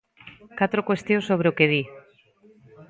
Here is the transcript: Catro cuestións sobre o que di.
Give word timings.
Catro 0.59 0.85
cuestións 0.89 1.27
sobre 1.29 1.47
o 1.51 1.55
que 1.57 1.69
di. 1.73 1.83